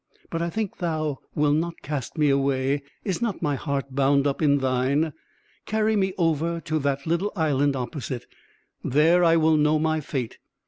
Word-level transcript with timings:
"But 0.31 0.41
I 0.41 0.49
think 0.49 0.77
thou 0.79 1.19
wilt 1.35 1.57
not 1.57 1.83
cast 1.83 2.17
me 2.17 2.31
away; 2.31 2.81
is 3.05 3.21
not 3.21 3.43
my 3.43 3.53
heart 3.53 3.93
bound 3.93 4.25
up 4.25 4.41
in 4.41 4.57
thine? 4.57 5.13
Carry 5.67 5.95
me 5.95 6.13
over 6.17 6.59
to 6.61 6.79
that 6.79 7.05
little 7.05 7.31
island 7.35 7.75
opposite. 7.75 8.25
There 8.83 9.23
I 9.23 9.35
will 9.35 9.57
know 9.57 9.77
my 9.77 9.99
fate. 10.01 10.39